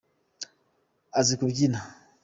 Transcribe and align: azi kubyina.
azi 1.19 1.33
kubyina. 1.39 1.79